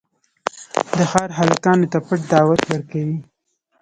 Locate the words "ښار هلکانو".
1.11-1.85